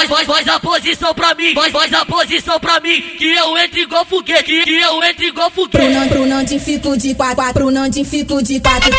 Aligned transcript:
Faz, 0.00 0.08
faz, 0.08 0.26
faz 0.26 0.48
a 0.48 0.58
posição 0.58 1.14
pra 1.14 1.34
mim, 1.34 1.52
faz, 1.52 1.70
faz 1.72 1.92
a 1.92 2.06
posição 2.06 2.58
pra 2.58 2.80
mim, 2.80 3.02
que 3.18 3.34
eu 3.34 3.58
entre 3.58 3.82
igual 3.82 4.02
foguete, 4.06 4.44
que, 4.44 4.70
eu 4.70 5.04
entre 5.04 5.26
igual 5.26 5.50
Pro 5.50 5.64
foguete. 5.64 5.90
não, 5.90 6.08
pro 6.08 6.26
não 6.26 6.42
de 6.42 6.58
fico 6.58 6.96
de 6.96 7.14
quatro, 7.14 7.34
quatro, 7.36 7.52
pro 7.52 7.70
não 7.70 7.86
de 7.86 8.02
fico 8.02 8.42
de 8.42 8.60
quatro. 8.60 8.90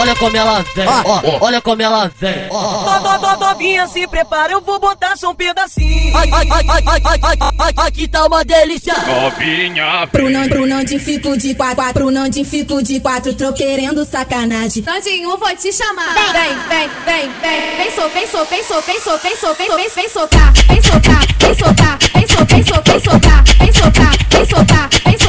Olha 0.00 0.16
como 0.16 0.34
ela 0.34 0.64
vem, 0.74 0.86
ó, 0.88 1.44
olha 1.44 1.60
como 1.60 1.82
ela 1.82 2.10
vem. 2.18 2.48
Novinha, 3.38 3.86
se 3.86 4.06
prepara, 4.06 4.50
eu 4.50 4.62
vou 4.62 4.80
botar 4.80 5.14
só 5.14 5.30
um 5.30 5.34
pedacinho. 5.34 6.16
Ai, 6.16 6.30
ai, 6.32 6.48
ai, 6.50 6.64
ai, 6.68 6.82
ai, 6.86 7.02
ai, 7.04 7.20
ai, 7.22 7.50
ai, 7.58 7.74
aqui 7.86 8.08
tá 8.08 8.24
uma 8.24 8.42
delícia. 8.42 8.94
Novinha, 8.94 10.08
Pro 10.10 10.30
não, 10.30 10.48
pro 10.48 10.66
não 10.66 10.82
de 10.82 10.98
fico 10.98 11.36
de 11.36 11.54
quatro, 11.54 11.76
quatro, 11.76 11.92
pro 11.92 12.10
não 12.10 12.30
de 12.30 12.42
fico 12.44 12.82
de 12.82 12.98
quatro, 12.98 13.34
tô 13.34 13.52
querendo 13.52 14.02
sacanagem. 14.06 14.82
Nandinho, 14.84 15.36
vou 15.36 15.54
te 15.54 15.70
chamar. 15.70 16.14
Vem, 16.14 16.32
vem, 16.32 16.88
vem, 17.04 17.30
vem. 17.42 17.76
Vem, 17.76 17.90
so, 17.90 18.08
vem, 18.08 18.26
so, 18.26 18.44
vem, 18.46 18.64
so, 18.64 18.80
vem, 18.80 19.00
so, 19.00 19.18
vem, 19.18 19.36
so, 19.36 19.54
vem, 19.54 19.68
vem, 19.68 19.88
vem 19.90 20.08
socar. 20.08 20.52
Vem 20.66 20.82
socar, 20.82 21.26
vem 21.38 21.54
socar, 21.54 21.98
vem 22.14 22.26
so, 22.26 22.44
vem 22.46 22.64
so, 22.64 22.82
vem 22.86 23.00
socar. 23.00 23.44
Vem 23.58 23.72
socar, 23.74 24.16
vem 24.30 24.46
socar, 24.46 24.48
vem 24.48 24.48
so, 24.48 24.56
vem, 24.56 24.64
vem, 24.64 25.00
vem 25.04 25.18
socar. 25.18 25.19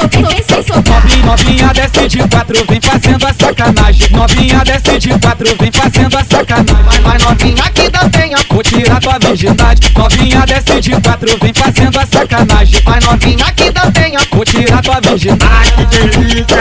Novinha, 1.32 1.72
desce 1.72 2.08
de 2.08 2.18
quatro, 2.28 2.62
vem 2.68 2.78
fazendo 2.78 3.26
a 3.26 3.32
sacanagem. 3.32 4.10
Novinha 4.10 4.62
desce 4.66 4.98
de 4.98 5.18
quatro, 5.18 5.56
vem 5.58 5.72
fazendo 5.72 6.18
a 6.18 6.24
sacanagem. 6.24 6.84
Vai, 6.84 7.00
vai 7.00 7.18
novinha 7.18 7.70
que 7.70 7.88
dá 7.88 8.10
penha, 8.10 8.36
vou 8.50 8.62
tirar 8.62 9.00
tua 9.00 9.18
virgindade. 9.18 9.92
Novinha 9.96 10.44
desce 10.44 10.80
de 10.82 10.90
quatro, 11.00 11.38
vem 11.40 11.52
fazendo 11.54 11.98
a 11.98 12.04
sacanagem. 12.04 12.82
Vai 12.84 13.00
novinha 13.00 13.46
que 13.56 13.70
dá 13.70 13.90
penha, 13.90 14.20
vou 14.30 14.44
tirar 14.44 14.82
tua 14.82 15.00
virgindade. 15.00 15.50
Ai 15.50 15.70
que 15.70 15.84
delícia, 15.86 16.51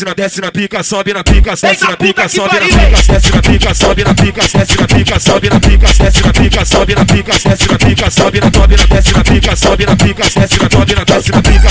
desce 0.00 0.04
na, 0.04 0.14
desce 0.14 0.40
na 0.40 0.50
pica, 0.50 0.82
sobe 0.82 1.12
na 1.12 1.22
pica, 1.22 1.54
desce 1.54 1.84
na 1.84 1.96
pica, 1.96 2.28
sobe 2.28 2.58
na 2.58 2.66
pica, 2.66 3.12
desce 3.12 3.30
na 3.34 3.42
pica, 3.42 3.74
sobe 3.74 4.04
na 4.04 4.14
pica, 4.14 4.42
desce 4.42 4.76
na 4.76 4.88
pica, 4.88 5.20
sobe 5.20 5.48
na 5.48 5.60
pica, 5.60 5.92
desce 5.92 6.22
na 6.22 6.32
pica, 6.32 6.64
sobe 6.64 6.94
na 6.94 7.04
pica, 7.04 7.32
desce 7.32 7.68
na 7.68 7.78
pica, 7.78 8.10
sobe 8.10 8.40
na, 8.40 8.50
sobe 8.50 8.76
na, 8.76 8.86
desce 8.86 9.12
na 9.12 9.24
pica, 9.24 9.56
sobe 9.56 9.86
na 9.86 9.96
pica, 9.96 10.22
desce 10.22 10.58
na, 10.58 10.70
sobe 10.70 10.94
na, 10.94 11.04
desce 11.04 11.32
na 11.32 11.42
pica. 11.42 11.68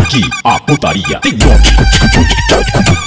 Aqui 0.00 0.22
a 0.44 0.60
putaria 0.60 1.20
tem 1.20 1.32
nome. 1.32 3.03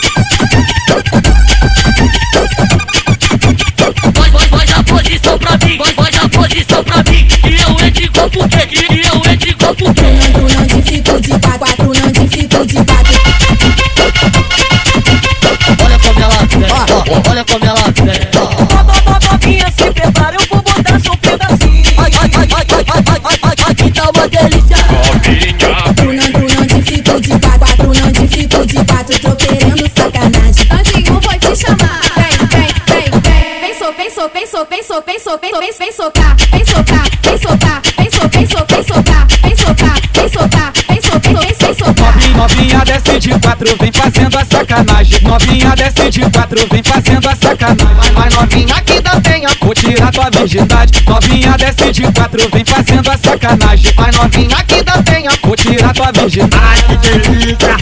Vem 35.78 35.92
socar. 35.92 36.36
Vem 36.52 36.66
socar, 36.66 37.04
vem 37.24 37.38
socar, 37.38 37.82
vem 37.98 38.10
so, 38.12 38.30
vem 38.30 38.48
so, 38.48 38.66
vem 38.68 38.84
socar. 38.84 39.28
Vem 39.42 39.56
socar, 39.56 40.02
vem 40.14 40.30
socar, 40.30 40.74
vem 40.88 41.02
so, 41.02 41.20
vem, 41.20 41.36
vem, 41.36 41.54
vem 41.54 41.74
socar. 41.74 42.14
Novinha, 42.14 42.38
novinha 42.38 42.80
desce 42.86 43.20
de 43.20 43.40
quatro, 43.40 43.78
vem 43.80 43.92
fazendo 43.92 44.38
a 44.38 44.46
sacanagem. 44.46 45.22
Novinha 45.22 45.76
desce 45.76 46.10
de 46.10 46.22
quatro, 46.30 46.68
vem 46.70 46.84
fazendo 46.84 47.30
a 47.30 47.36
sacanagem. 47.36 48.14
Vai 48.14 48.30
novinha 48.30 48.82
que 48.82 49.02
dá 49.02 49.22
penha, 49.22 49.50
vou 49.62 49.74
tirar 49.74 50.12
tua 50.12 50.30
virgindade. 50.30 51.04
Novinha 51.08 51.58
desce 51.58 51.92
de 51.92 52.12
quatro, 52.12 52.50
vem 52.52 52.66
fazendo 52.66 53.10
a 53.10 53.18
sacanagem. 53.18 53.94
Vai 53.96 54.12
novinha 54.12 54.64
que 54.66 54.84
dá 54.84 55.04
penha, 55.04 55.32
vou 55.44 55.56
tirar 55.56 55.94
tua 55.94 56.12
virgindade. 56.12 56.64
Ai 56.64 56.84
que 56.84 56.98
delícia, 56.98 57.78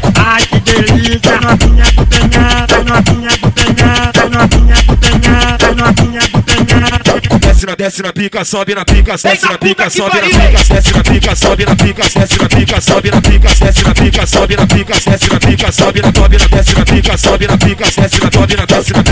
desce 7.65 7.67
na, 7.67 7.75
desce 7.75 8.01
na 8.03 8.13
pica, 8.13 8.45
sobe 8.45 8.75
na 8.75 8.85
pica, 8.85 9.15
desce 9.17 9.47
na 9.47 9.57
pica, 9.57 9.89
sobe 9.89 10.21
na 10.21 10.27
pica, 10.27 10.63
desce 10.73 10.91
na 10.93 11.03
pica, 11.03 11.35
sobe 11.35 11.65
na 11.65 11.75
pica, 11.75 12.03
desce 12.03 12.37
na 12.37 12.49
pica, 12.49 12.81
sobe 12.81 13.11
na 13.11 13.21
pica, 13.21 13.49
desce 13.59 13.83
na 13.83 13.93
pica, 13.93 14.25
sobe 14.27 14.55
na 14.55 14.67
pica, 14.67 14.93
desce 14.93 15.29
na 15.31 15.39
pica, 15.39 15.71
sobe 15.71 16.01
na, 16.01 16.11
sobe 16.13 16.37
na, 16.37 16.47
desce 16.47 16.75
na 16.77 16.85
pica, 16.85 17.17
sobe 17.17 17.47
na 17.47 17.57
pica, 17.57 17.85
desce 17.85 18.19
na, 18.19 18.31
sobe 18.31 18.55
na, 18.55 18.65
desce 18.65 18.93
na 18.93 19.03
pica. 19.03 19.04